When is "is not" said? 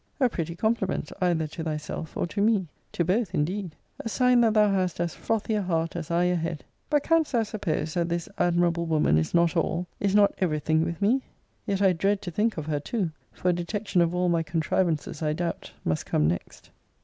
9.19-9.55, 9.99-10.33